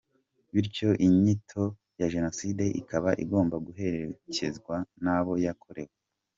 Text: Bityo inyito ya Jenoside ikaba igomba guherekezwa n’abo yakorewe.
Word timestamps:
Bityo 0.53 0.89
inyito 1.05 1.63
ya 1.99 2.07
Jenoside 2.13 2.65
ikaba 2.81 3.09
igomba 3.23 3.55
guherekezwa 3.65 4.75
n’abo 5.03 5.33
yakorewe. 5.45 5.95